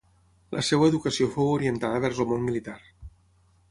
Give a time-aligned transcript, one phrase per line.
[0.55, 2.79] La seva educació fou orientada vers el món militar.